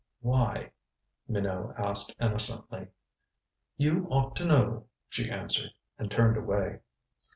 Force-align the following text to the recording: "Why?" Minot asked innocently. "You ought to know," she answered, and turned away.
"Why?" 0.21 0.71
Minot 1.27 1.75
asked 1.77 2.15
innocently. 2.19 2.87
"You 3.77 4.07
ought 4.09 4.35
to 4.37 4.45
know," 4.45 4.87
she 5.09 5.29
answered, 5.29 5.73
and 5.99 6.09
turned 6.09 6.37
away. 6.37 6.79